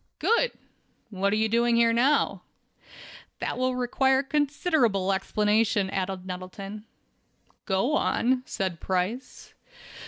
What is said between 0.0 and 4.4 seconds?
"Good! What are you doing here now?" "That will require